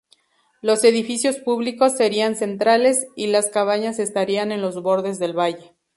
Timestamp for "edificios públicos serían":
0.83-2.35